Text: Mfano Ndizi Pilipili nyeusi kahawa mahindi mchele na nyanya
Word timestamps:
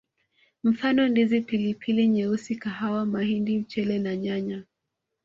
Mfano 0.63 1.07
Ndizi 1.07 1.41
Pilipili 1.41 2.07
nyeusi 2.07 2.55
kahawa 2.55 3.05
mahindi 3.05 3.59
mchele 3.59 3.99
na 3.99 4.15
nyanya 4.15 4.63